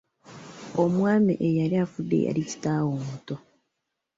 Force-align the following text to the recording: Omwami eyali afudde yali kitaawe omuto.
Omwami 0.83 1.33
eyali 1.47 1.75
afudde 1.83 2.17
yali 2.25 2.41
kitaawe 2.49 2.89
omuto. 2.97 3.35